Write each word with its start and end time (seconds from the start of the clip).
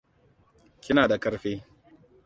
Kina 0.81 1.07
da 1.07 1.19
ƙarfi. 1.19 1.63